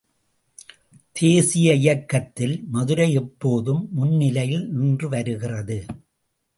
[1.11, 5.85] தேசீய இயக்கத்தில் மதுரை எப்போதும் முன்னணியில் நின்று வருகிறது.